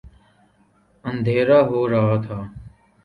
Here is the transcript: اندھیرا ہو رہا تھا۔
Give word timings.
اندھیرا 1.05 1.59
ہو 1.69 1.79
رہا 1.91 2.15
تھا۔ 2.25 2.37